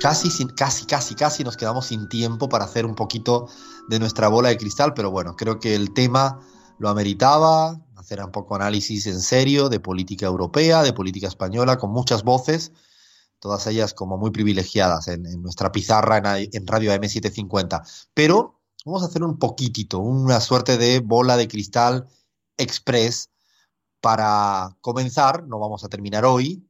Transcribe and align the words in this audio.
casi, 0.00 0.30
sin, 0.30 0.48
casi, 0.48 0.86
casi, 0.86 1.14
casi 1.14 1.44
nos 1.44 1.56
quedamos 1.56 1.86
sin 1.86 2.08
tiempo 2.08 2.48
para 2.48 2.64
hacer 2.64 2.86
un 2.86 2.94
poquito 2.94 3.48
de 3.88 3.98
nuestra 3.98 4.28
bola 4.28 4.48
de 4.48 4.56
cristal, 4.56 4.94
pero 4.94 5.10
bueno, 5.10 5.36
creo 5.36 5.58
que 5.58 5.74
el 5.74 5.92
tema 5.92 6.40
lo 6.78 6.88
ameritaba, 6.88 7.80
hacer 7.96 8.22
un 8.22 8.30
poco 8.30 8.54
análisis 8.54 9.06
en 9.06 9.20
serio 9.20 9.68
de 9.68 9.80
política 9.80 10.26
europea, 10.26 10.82
de 10.82 10.92
política 10.92 11.28
española, 11.28 11.78
con 11.78 11.90
muchas 11.90 12.22
voces, 12.22 12.72
todas 13.38 13.66
ellas 13.66 13.94
como 13.94 14.18
muy 14.18 14.30
privilegiadas 14.30 15.08
en, 15.08 15.22
nuestra 15.42 15.72
pizarra 15.72 16.18
en, 16.18 16.48
en 16.52 16.66
Radio 16.66 16.92
AM750. 16.92 18.08
Pero 18.14 18.60
vamos 18.84 19.02
a 19.02 19.06
hacer 19.06 19.22
un 19.22 19.38
poquitito, 19.38 19.98
una 19.98 20.40
suerte 20.40 20.76
de 20.76 21.00
bola 21.00 21.36
de 21.36 21.48
cristal 21.48 22.06
express 22.56 23.30
para 24.00 24.76
comenzar, 24.80 25.46
no 25.46 25.58
vamos 25.58 25.84
a 25.84 25.88
terminar 25.88 26.24
hoy, 26.24 26.68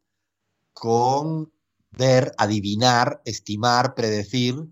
con 0.72 1.52
ver, 1.96 2.32
adivinar, 2.38 3.22
estimar, 3.24 3.94
predecir 3.94 4.68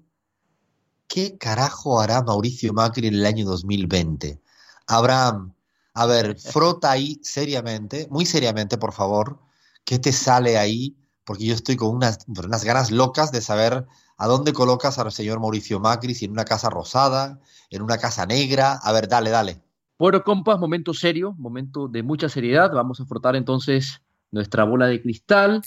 qué 1.08 1.38
carajo 1.38 2.00
hará 2.00 2.22
Mauricio 2.22 2.72
Macri 2.72 3.08
en 3.08 3.14
el 3.14 3.26
año 3.26 3.44
2020. 3.46 4.40
Abraham, 4.86 5.54
a 5.94 6.06
ver, 6.06 6.38
frota 6.38 6.90
ahí 6.90 7.20
seriamente, 7.22 8.08
muy 8.10 8.26
seriamente, 8.26 8.78
por 8.78 8.92
favor, 8.92 9.38
qué 9.84 9.98
te 9.98 10.12
sale 10.12 10.58
ahí, 10.58 10.96
porque 11.24 11.46
yo 11.46 11.54
estoy 11.54 11.76
con 11.76 11.94
unas, 11.94 12.18
ganas 12.26 12.90
locas 12.90 13.32
de 13.32 13.40
saber 13.40 13.86
a 14.16 14.26
dónde 14.26 14.52
colocas 14.52 14.98
al 14.98 15.12
señor 15.12 15.40
Mauricio 15.40 15.80
Macri, 15.80 16.14
si 16.14 16.24
en 16.24 16.32
una 16.32 16.44
casa 16.44 16.68
rosada, 16.68 17.40
en 17.70 17.82
una 17.82 17.98
casa 17.98 18.26
negra. 18.26 18.72
A 18.72 18.92
ver, 18.92 19.08
dale, 19.08 19.30
dale. 19.30 19.60
Bueno, 19.98 20.22
compas, 20.22 20.58
momento 20.58 20.92
serio, 20.92 21.34
momento 21.38 21.88
de 21.88 22.02
mucha 22.02 22.28
seriedad. 22.28 22.70
Vamos 22.72 23.00
a 23.00 23.06
frotar 23.06 23.36
entonces 23.36 24.02
nuestra 24.30 24.64
bola 24.64 24.86
de 24.86 25.00
cristal. 25.00 25.62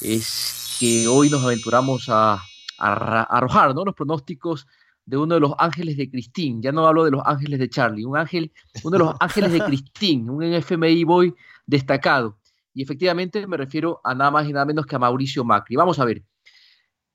Es 0.00 0.59
que 0.80 1.06
hoy 1.06 1.28
nos 1.28 1.44
aventuramos 1.44 2.08
a, 2.08 2.42
arrojar 2.78 3.74
¿no? 3.74 3.84
los 3.84 3.94
pronósticos 3.94 4.66
de 5.04 5.18
uno 5.18 5.34
de 5.34 5.40
los 5.40 5.52
ángeles 5.58 5.98
de 5.98 6.10
Christine. 6.10 6.62
Ya 6.62 6.72
no 6.72 6.86
hablo 6.86 7.04
de 7.04 7.10
los 7.10 7.20
ángeles 7.26 7.58
de 7.58 7.68
Charlie, 7.68 8.06
un 8.06 8.16
ángel, 8.16 8.50
uno 8.82 8.96
de 8.96 9.04
los 9.04 9.14
ángeles 9.20 9.52
de 9.52 9.60
Christine, 9.60 10.30
un 10.30 10.42
FMI 10.42 11.04
boy 11.04 11.34
destacado. 11.66 12.38
Y 12.72 12.82
efectivamente 12.82 13.46
me 13.46 13.58
refiero 13.58 14.00
a 14.02 14.14
nada 14.14 14.30
más 14.30 14.48
y 14.48 14.54
nada 14.54 14.64
menos 14.64 14.86
que 14.86 14.96
a 14.96 14.98
Mauricio 14.98 15.44
Macri. 15.44 15.76
Vamos 15.76 15.98
a 15.98 16.06
ver. 16.06 16.22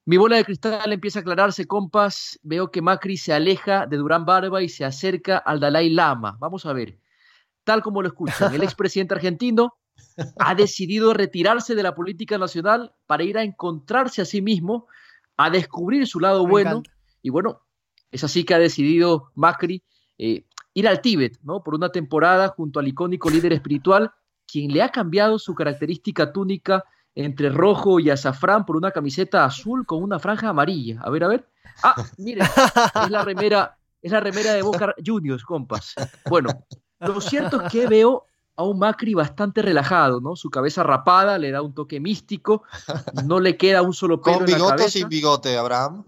Mi 0.05 0.17
bola 0.17 0.35
de 0.35 0.45
cristal 0.45 0.93
empieza 0.93 1.17
a 1.17 1.21
aclararse, 1.21 1.65
compas. 1.65 2.39
Veo 2.43 2.69
que 2.69 2.83
Macri 2.83 3.17
se 3.17 3.33
aleja 3.33 3.87
de 3.87 3.97
Durán 3.97 4.25
Barba 4.25 4.61
y 4.61 4.69
se 4.69 4.85
acerca 4.85 5.39
al 5.39 5.59
Dalai 5.59 5.89
Lama. 5.89 6.37
Vamos 6.39 6.67
a 6.67 6.73
ver. 6.73 6.99
Tal 7.63 7.81
como 7.81 8.03
lo 8.03 8.09
escuchan, 8.09 8.53
el 8.53 8.61
expresidente 8.63 9.15
argentino 9.15 9.73
ha 10.37 10.55
decidido 10.55 11.13
retirarse 11.13 11.75
de 11.75 11.83
la 11.83 11.95
política 11.95 12.37
nacional 12.37 12.93
para 13.05 13.23
ir 13.23 13.37
a 13.37 13.43
encontrarse 13.43 14.21
a 14.21 14.25
sí 14.25 14.41
mismo, 14.41 14.87
a 15.37 15.49
descubrir 15.49 16.07
su 16.07 16.19
lado 16.19 16.47
bueno. 16.47 16.83
Y 17.21 17.29
bueno, 17.29 17.61
es 18.11 18.23
así 18.23 18.43
que 18.43 18.53
ha 18.53 18.59
decidido 18.59 19.31
Macri 19.35 19.83
eh, 20.17 20.45
ir 20.73 20.87
al 20.87 21.01
Tíbet, 21.01 21.39
¿no? 21.43 21.63
Por 21.63 21.75
una 21.75 21.89
temporada 21.89 22.49
junto 22.49 22.79
al 22.79 22.87
icónico 22.87 23.29
líder 23.29 23.53
espiritual, 23.53 24.11
quien 24.47 24.71
le 24.71 24.81
ha 24.81 24.89
cambiado 24.89 25.39
su 25.39 25.55
característica 25.55 26.31
túnica 26.31 26.85
entre 27.15 27.49
rojo 27.49 27.99
y 27.99 28.09
azafrán 28.09 28.65
por 28.65 28.75
una 28.75 28.91
camiseta 28.91 29.45
azul 29.45 29.85
con 29.85 30.03
una 30.03 30.19
franja 30.19 30.49
amarilla. 30.49 31.01
A 31.01 31.09
ver, 31.09 31.23
a 31.23 31.27
ver. 31.29 31.49
Ah, 31.83 31.95
mire, 32.17 32.41
es 32.41 33.09
la 33.09 33.23
remera, 33.23 33.77
es 34.01 34.11
la 34.11 34.19
remera 34.19 34.53
de 34.53 34.61
Boca 34.61 34.93
Juniors, 35.05 35.43
compas. 35.43 35.95
Bueno, 36.29 36.49
lo 36.99 37.19
cierto 37.21 37.61
es 37.61 37.71
que 37.71 37.87
veo 37.87 38.25
a 38.57 38.63
un 38.63 38.79
Macri 38.79 39.13
bastante 39.13 39.61
relajado, 39.61 40.21
¿no? 40.21 40.35
Su 40.35 40.49
cabeza 40.49 40.83
rapada 40.83 41.37
le 41.37 41.51
da 41.51 41.61
un 41.61 41.73
toque 41.73 41.99
místico, 41.99 42.63
no 43.25 43.39
le 43.39 43.57
queda 43.57 43.81
un 43.81 43.93
solo 43.93 44.21
pelo. 44.21 44.37
¿Con 44.37 44.45
bigote 44.45 44.83
o 44.83 44.89
sin 44.89 45.09
bigote, 45.09 45.57
Abraham? 45.57 46.05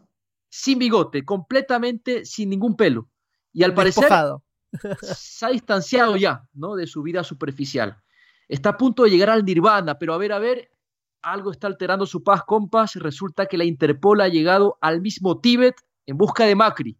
Sin 0.49 0.79
bigote, 0.79 1.25
completamente 1.25 2.25
sin 2.25 2.49
ningún 2.49 2.75
pelo. 2.75 3.09
Y 3.51 3.63
al 3.63 3.73
parecer 3.73 4.09
se 5.01 5.45
ha 5.45 5.49
distanciado 5.49 6.15
ya, 6.15 6.47
¿no? 6.53 6.75
De 6.75 6.87
su 6.87 7.01
vida 7.01 7.23
superficial. 7.23 7.97
Está 8.47 8.69
a 8.69 8.77
punto 8.77 9.03
de 9.03 9.09
llegar 9.09 9.29
al 9.29 9.43
nirvana, 9.43 9.97
pero 9.97 10.13
a 10.13 10.17
ver, 10.17 10.31
a 10.31 10.39
ver, 10.39 10.71
algo 11.21 11.51
está 11.51 11.67
alterando 11.67 12.05
su 12.05 12.23
paz, 12.23 12.43
compas. 12.45 12.95
Resulta 12.95 13.47
que 13.47 13.57
la 13.57 13.65
Interpol 13.65 14.21
ha 14.21 14.29
llegado 14.29 14.77
al 14.79 15.01
mismo 15.01 15.41
Tíbet 15.41 15.75
en 16.05 16.17
busca 16.17 16.45
de 16.45 16.55
Macri. 16.55 16.97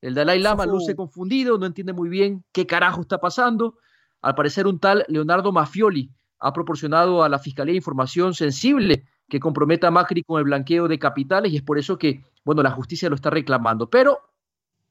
El 0.00 0.14
Dalai 0.14 0.40
Lama 0.40 0.66
luce 0.66 0.96
confundido, 0.96 1.58
no 1.58 1.66
entiende 1.66 1.92
muy 1.92 2.08
bien 2.08 2.44
qué 2.52 2.66
carajo 2.66 3.02
está 3.02 3.18
pasando 3.18 3.76
al 4.22 4.34
parecer, 4.34 4.66
un 4.66 4.78
tal 4.78 5.04
Leonardo 5.08 5.52
Mafioli 5.52 6.10
ha 6.38 6.52
proporcionado 6.52 7.22
a 7.22 7.28
la 7.28 7.38
Fiscalía 7.38 7.74
información 7.74 8.34
sensible 8.34 9.04
que 9.28 9.40
comprometa 9.40 9.88
a 9.88 9.90
Macri 9.90 10.22
con 10.22 10.38
el 10.38 10.44
blanqueo 10.44 10.88
de 10.88 10.98
capitales 10.98 11.52
y 11.52 11.56
es 11.56 11.62
por 11.62 11.78
eso 11.78 11.98
que, 11.98 12.24
bueno, 12.44 12.62
la 12.62 12.70
justicia 12.70 13.08
lo 13.08 13.14
está 13.14 13.30
reclamando. 13.30 13.88
Pero, 13.88 14.18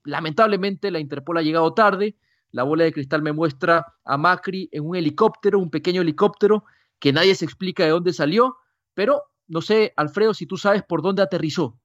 lamentablemente, 0.04 0.92
la 0.92 1.00
Interpol 1.00 1.38
ha 1.38 1.42
llegado 1.42 1.74
tarde. 1.74 2.16
La 2.52 2.64
bola 2.64 2.84
de 2.84 2.94
cristal 2.94 3.22
me 3.22 3.34
muestra 3.34 3.86
a 4.04 4.18
Macri 4.18 4.70
en 4.72 4.86
un 4.86 4.96
helicóptero, 4.96 5.60
un 5.60 5.70
pequeño 5.70 6.02
helicóptero, 6.02 6.64
que 7.00 7.14
nadie 7.14 7.36
se 7.36 7.46
explica 7.46 7.84
de 7.84 7.92
dónde 7.92 8.14
salió, 8.14 8.58
pero 8.94 9.24
no 9.48 9.62
sé, 9.62 9.94
Alfredo, 9.98 10.34
si 10.34 10.46
tú 10.46 10.58
sabes 10.58 10.84
por 10.84 11.02
dónde 11.02 11.22
aterrizó. 11.22 11.80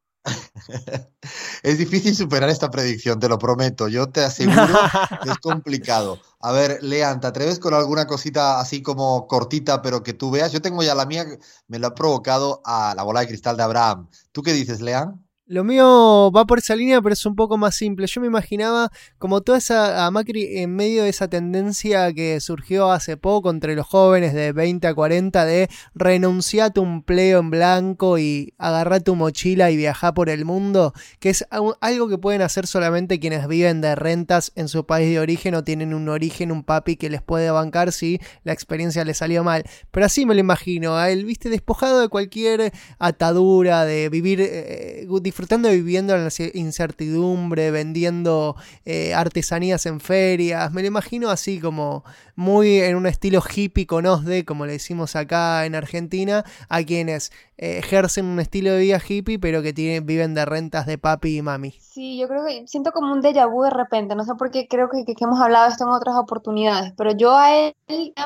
es 1.62 1.78
difícil 1.78 2.14
superar 2.14 2.48
esta 2.48 2.70
predicción, 2.70 3.18
te 3.18 3.28
lo 3.28 3.38
prometo. 3.38 3.88
Yo 3.88 4.08
te 4.08 4.22
aseguro 4.22 4.74
que 5.22 5.30
es 5.30 5.38
complicado. 5.38 6.20
A 6.40 6.52
ver, 6.52 6.82
Lean, 6.82 7.20
¿te 7.20 7.26
atreves 7.26 7.58
con 7.58 7.74
alguna 7.74 8.06
cosita 8.06 8.60
así 8.60 8.82
como 8.82 9.26
cortita, 9.26 9.82
pero 9.82 10.02
que 10.02 10.12
tú 10.12 10.30
veas? 10.30 10.52
Yo 10.52 10.62
tengo 10.62 10.82
ya 10.82 10.94
la 10.94 11.06
mía, 11.06 11.26
me 11.66 11.78
lo 11.78 11.88
ha 11.88 11.94
provocado 11.94 12.62
a 12.64 12.94
la 12.94 13.02
bola 13.02 13.20
de 13.20 13.28
cristal 13.28 13.56
de 13.56 13.62
Abraham. 13.64 14.08
¿Tú 14.32 14.42
qué 14.42 14.52
dices, 14.52 14.80
Lean? 14.80 15.24
Lo 15.46 15.62
mío 15.62 16.32
va 16.34 16.46
por 16.46 16.56
esa 16.56 16.74
línea, 16.74 17.02
pero 17.02 17.12
es 17.12 17.26
un 17.26 17.36
poco 17.36 17.58
más 17.58 17.76
simple. 17.76 18.06
Yo 18.06 18.22
me 18.22 18.26
imaginaba 18.26 18.90
como 19.18 19.42
toda 19.42 19.58
esa 19.58 20.06
a 20.06 20.10
Macri 20.10 20.56
en 20.60 20.74
medio 20.74 21.02
de 21.02 21.10
esa 21.10 21.28
tendencia 21.28 22.10
que 22.14 22.40
surgió 22.40 22.90
hace 22.90 23.18
poco 23.18 23.50
entre 23.50 23.74
los 23.74 23.86
jóvenes 23.86 24.32
de 24.32 24.52
20 24.52 24.86
a 24.86 24.94
40 24.94 25.44
de 25.44 25.68
renunciar 25.94 26.68
a 26.68 26.70
tu 26.70 26.82
empleo 26.82 27.40
en 27.40 27.50
blanco 27.50 28.18
y 28.18 28.54
agarrar 28.56 29.02
tu 29.02 29.16
mochila 29.16 29.70
y 29.70 29.76
viajar 29.76 30.14
por 30.14 30.30
el 30.30 30.46
mundo, 30.46 30.94
que 31.20 31.28
es 31.28 31.44
algo 31.50 32.08
que 32.08 32.16
pueden 32.16 32.40
hacer 32.40 32.66
solamente 32.66 33.20
quienes 33.20 33.46
viven 33.46 33.82
de 33.82 33.96
rentas 33.96 34.50
en 34.54 34.68
su 34.68 34.86
país 34.86 35.10
de 35.10 35.20
origen 35.20 35.54
o 35.56 35.62
tienen 35.62 35.92
un 35.92 36.08
origen, 36.08 36.52
un 36.52 36.64
papi 36.64 36.96
que 36.96 37.10
les 37.10 37.20
puede 37.20 37.50
bancar 37.50 37.92
si 37.92 38.18
la 38.44 38.54
experiencia 38.54 39.04
les 39.04 39.18
salió 39.18 39.44
mal. 39.44 39.64
Pero 39.90 40.06
así 40.06 40.24
me 40.24 40.32
lo 40.32 40.40
imagino, 40.40 40.96
a 40.96 41.10
él, 41.10 41.26
viste, 41.26 41.50
despojado 41.50 42.00
de 42.00 42.08
cualquier 42.08 42.72
atadura, 42.98 43.84
de 43.84 44.08
vivir 44.08 44.40
eh, 44.40 45.04
disfrutando 45.34 45.68
de 45.68 45.74
viviendo 45.74 46.14
en 46.14 46.22
la 46.22 46.30
incertidumbre, 46.54 47.72
vendiendo 47.72 48.54
eh, 48.84 49.14
artesanías 49.14 49.84
en 49.84 49.98
ferias. 49.98 50.72
Me 50.72 50.80
lo 50.80 50.86
imagino 50.86 51.28
así 51.28 51.58
como 51.58 52.04
muy 52.36 52.78
en 52.78 52.94
un 52.94 53.06
estilo 53.06 53.42
hippie 53.42 53.84
con 53.84 54.06
OSDE, 54.06 54.44
como 54.44 54.64
le 54.64 54.74
decimos 54.74 55.16
acá 55.16 55.66
en 55.66 55.74
Argentina, 55.74 56.44
a 56.68 56.84
quienes 56.84 57.32
eh, 57.58 57.78
ejercen 57.78 58.26
un 58.26 58.38
estilo 58.38 58.70
de 58.70 58.82
vida 58.82 59.00
hippie, 59.04 59.40
pero 59.40 59.60
que 59.60 59.72
tienen, 59.72 60.06
viven 60.06 60.34
de 60.34 60.44
rentas 60.44 60.86
de 60.86 60.98
papi 60.98 61.38
y 61.38 61.42
mami. 61.42 61.72
Sí, 61.80 62.16
yo 62.16 62.28
creo 62.28 62.46
que 62.46 62.68
siento 62.68 62.92
como 62.92 63.12
un 63.12 63.20
déjà 63.20 63.50
vu 63.50 63.64
de 63.64 63.70
repente. 63.70 64.14
No 64.14 64.22
sé 64.22 64.36
por 64.36 64.52
qué 64.52 64.68
creo 64.68 64.88
que, 64.88 65.04
hemos 65.20 65.40
hablado 65.40 65.68
esto 65.68 65.82
en 65.82 65.90
otras 65.90 66.14
oportunidades, 66.14 66.92
pero 66.96 67.10
yo 67.10 67.36
a 67.36 67.52
él 67.56 67.74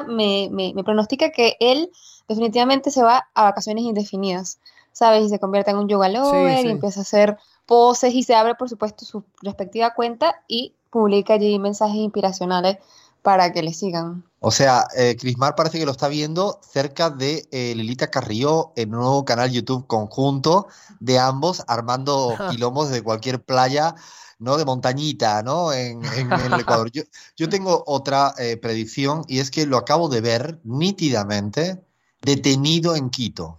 me, 0.08 0.50
me, 0.52 0.74
me 0.74 0.84
pronostica 0.84 1.30
que 1.30 1.56
él 1.58 1.90
definitivamente 2.28 2.90
se 2.90 3.02
va 3.02 3.30
a 3.32 3.44
vacaciones 3.44 3.84
indefinidas. 3.84 4.60
¿Sabes? 4.92 5.24
Y 5.24 5.28
se 5.28 5.38
convierte 5.38 5.70
en 5.70 5.78
un 5.78 5.88
yoga 5.88 6.08
lover 6.08 6.66
y 6.66 6.70
empieza 6.70 7.00
a 7.00 7.02
hacer 7.02 7.38
poses 7.66 8.14
y 8.14 8.22
se 8.22 8.34
abre, 8.34 8.54
por 8.54 8.68
supuesto, 8.68 9.04
su 9.04 9.24
respectiva 9.42 9.94
cuenta 9.94 10.42
y 10.48 10.74
publica 10.90 11.34
allí 11.34 11.58
mensajes 11.58 11.96
inspiracionales 11.96 12.78
para 13.22 13.52
que 13.52 13.62
le 13.62 13.74
sigan. 13.74 14.24
O 14.40 14.50
sea, 14.50 14.86
eh, 14.96 15.16
Crismar 15.18 15.54
parece 15.54 15.78
que 15.78 15.84
lo 15.84 15.92
está 15.92 16.08
viendo 16.08 16.60
cerca 16.62 17.10
de 17.10 17.46
eh, 17.50 17.74
Lilita 17.74 18.10
Carrillo 18.10 18.72
en 18.76 18.94
un 18.94 19.00
nuevo 19.00 19.24
canal 19.24 19.50
YouTube 19.50 19.86
conjunto 19.86 20.68
de 21.00 21.18
ambos 21.18 21.62
armando 21.66 22.34
quilomos 22.50 22.88
de 22.88 23.02
cualquier 23.02 23.42
playa, 23.42 23.94
¿no? 24.38 24.56
De 24.56 24.64
montañita, 24.64 25.42
¿no? 25.42 25.72
En, 25.72 26.02
el 26.04 26.60
Ecuador. 26.60 26.90
Yo, 26.92 27.48
tengo 27.48 27.82
otra 27.86 28.32
eh, 28.38 28.56
predicción 28.56 29.24
y 29.28 29.40
es 29.40 29.50
que 29.50 29.66
lo 29.66 29.76
acabo 29.76 30.08
de 30.08 30.20
ver 30.20 30.60
nítidamente 30.64 31.84
detenido 32.22 32.94
en 32.94 33.10
Quito. 33.10 33.58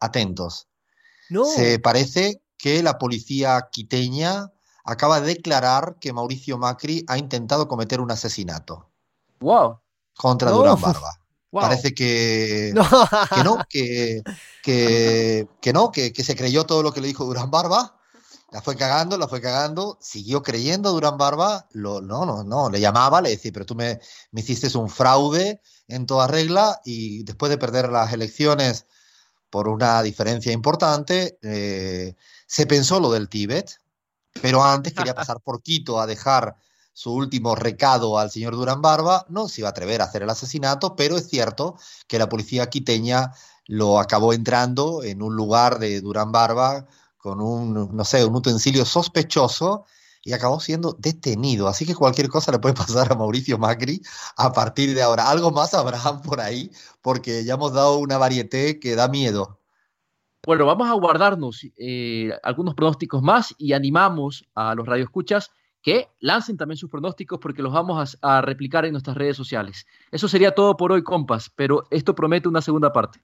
Atentos. 0.00 0.69
Se 1.54 1.78
parece 1.78 2.42
que 2.56 2.82
la 2.82 2.98
policía 2.98 3.68
quiteña 3.72 4.52
acaba 4.84 5.20
de 5.20 5.28
declarar 5.34 5.96
que 6.00 6.12
Mauricio 6.12 6.58
Macri 6.58 7.04
ha 7.08 7.18
intentado 7.18 7.68
cometer 7.68 8.00
un 8.00 8.10
asesinato. 8.10 8.90
Wow. 9.40 9.78
Contra 10.16 10.50
Durán 10.50 10.80
Barba. 10.80 11.20
Parece 11.50 11.94
que 11.94 12.72
no, 12.74 12.84
que 13.34 13.44
no, 13.44 13.58
que, 13.68 14.22
que, 15.60 15.72
no, 15.72 15.90
que, 15.90 16.12
se 16.24 16.36
creyó 16.36 16.64
todo 16.64 16.82
lo 16.82 16.92
que 16.92 17.00
le 17.00 17.08
dijo 17.08 17.24
Durán 17.24 17.50
Barba. 17.50 17.96
La 18.52 18.60
fue 18.62 18.76
cagando, 18.76 19.16
la 19.16 19.28
fue 19.28 19.40
cagando, 19.40 19.96
siguió 20.00 20.42
creyendo 20.42 20.90
Durán 20.90 21.16
Barba, 21.16 21.68
lo, 21.70 22.00
no, 22.00 22.26
no, 22.26 22.42
no, 22.42 22.68
le 22.68 22.80
llamaba, 22.80 23.20
le 23.20 23.30
decía, 23.30 23.52
pero 23.52 23.64
tú 23.64 23.76
me, 23.76 24.00
me 24.32 24.40
hiciste 24.40 24.76
un 24.76 24.90
fraude 24.90 25.60
en 25.86 26.04
toda 26.04 26.26
regla 26.26 26.80
y 26.84 27.22
después 27.22 27.48
de 27.50 27.58
perder 27.58 27.90
las 27.90 28.12
elecciones 28.12 28.86
por 29.50 29.68
una 29.68 30.02
diferencia 30.02 30.52
importante. 30.52 31.38
Eh, 31.42 32.14
se 32.46 32.66
pensó 32.66 33.00
lo 33.00 33.10
del 33.10 33.28
Tíbet, 33.28 33.78
pero 34.40 34.64
antes 34.64 34.94
quería 34.94 35.14
pasar 35.14 35.40
por 35.40 35.62
Quito 35.62 36.00
a 36.00 36.06
dejar 36.06 36.56
su 36.92 37.12
último 37.12 37.54
recado 37.54 38.18
al 38.18 38.30
señor 38.30 38.56
Durán 38.56 38.80
Barba. 38.80 39.26
No 39.28 39.48
se 39.48 39.60
iba 39.60 39.68
a 39.68 39.70
atrever 39.70 40.00
a 40.00 40.04
hacer 40.04 40.22
el 40.22 40.30
asesinato, 40.30 40.96
pero 40.96 41.16
es 41.16 41.28
cierto 41.28 41.76
que 42.06 42.18
la 42.18 42.28
policía 42.28 42.70
quiteña 42.70 43.32
lo 43.66 44.00
acabó 44.00 44.32
entrando 44.32 45.02
en 45.02 45.22
un 45.22 45.36
lugar 45.36 45.78
de 45.78 46.00
Durán 46.00 46.32
Barba 46.32 46.86
con 47.16 47.40
un, 47.40 47.94
no 47.94 48.04
sé, 48.04 48.24
un 48.24 48.34
utensilio 48.34 48.84
sospechoso 48.84 49.84
y 50.22 50.32
acabó 50.32 50.60
siendo 50.60 50.96
detenido. 50.98 51.68
Así 51.68 51.86
que 51.86 51.94
cualquier 51.94 52.28
cosa 52.28 52.52
le 52.52 52.58
puede 52.58 52.74
pasar 52.74 53.12
a 53.12 53.16
Mauricio 53.16 53.58
Macri 53.58 54.00
a 54.36 54.52
partir 54.52 54.94
de 54.94 55.02
ahora. 55.02 55.30
Algo 55.30 55.50
más 55.50 55.74
habrá 55.74 55.98
por 56.24 56.40
ahí, 56.40 56.70
porque 57.02 57.44
ya 57.44 57.54
hemos 57.54 57.72
dado 57.72 57.98
una 57.98 58.18
varieté 58.18 58.78
que 58.78 58.94
da 58.94 59.08
miedo. 59.08 59.58
Bueno, 60.46 60.64
vamos 60.64 60.88
a 60.88 60.94
guardarnos 60.94 61.66
eh, 61.76 62.32
algunos 62.42 62.74
pronósticos 62.74 63.22
más 63.22 63.54
y 63.58 63.74
animamos 63.74 64.48
a 64.54 64.74
los 64.74 64.86
radioescuchas 64.86 65.50
que 65.82 66.08
lancen 66.18 66.56
también 66.56 66.78
sus 66.78 66.90
pronósticos 66.90 67.38
porque 67.40 67.62
los 67.62 67.72
vamos 67.72 68.16
a, 68.22 68.36
a 68.38 68.40
replicar 68.40 68.86
en 68.86 68.92
nuestras 68.92 69.16
redes 69.16 69.36
sociales. 69.36 69.86
Eso 70.10 70.28
sería 70.28 70.54
todo 70.54 70.76
por 70.78 70.92
hoy, 70.92 71.02
compas, 71.02 71.50
pero 71.54 71.84
esto 71.90 72.14
promete 72.14 72.48
una 72.48 72.62
segunda 72.62 72.90
parte. 72.92 73.20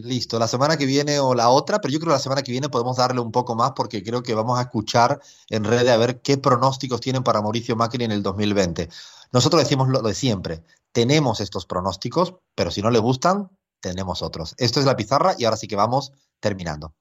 Listo, 0.00 0.38
la 0.38 0.46
semana 0.46 0.76
que 0.76 0.86
viene 0.86 1.18
o 1.18 1.34
la 1.34 1.48
otra, 1.48 1.80
pero 1.80 1.90
yo 1.92 1.98
creo 1.98 2.10
que 2.10 2.18
la 2.18 2.20
semana 2.20 2.42
que 2.42 2.52
viene 2.52 2.68
podemos 2.68 2.96
darle 2.98 3.20
un 3.20 3.32
poco 3.32 3.56
más 3.56 3.72
porque 3.74 4.04
creo 4.04 4.22
que 4.22 4.32
vamos 4.32 4.56
a 4.56 4.62
escuchar 4.62 5.20
en 5.48 5.64
red 5.64 5.88
a 5.88 5.96
ver 5.96 6.20
qué 6.22 6.38
pronósticos 6.38 7.00
tienen 7.00 7.24
para 7.24 7.42
Mauricio 7.42 7.74
Macri 7.74 8.04
en 8.04 8.12
el 8.12 8.22
2020. 8.22 8.88
Nosotros 9.32 9.60
decimos 9.60 9.88
lo 9.88 10.00
de 10.00 10.14
siempre, 10.14 10.62
tenemos 10.92 11.40
estos 11.40 11.66
pronósticos, 11.66 12.36
pero 12.54 12.70
si 12.70 12.80
no 12.80 12.92
le 12.92 13.00
gustan, 13.00 13.50
tenemos 13.80 14.22
otros. 14.22 14.54
Esto 14.56 14.78
es 14.78 14.86
la 14.86 14.94
pizarra 14.94 15.34
y 15.36 15.46
ahora 15.46 15.56
sí 15.56 15.66
que 15.66 15.74
vamos 15.74 16.12
terminando. 16.38 16.94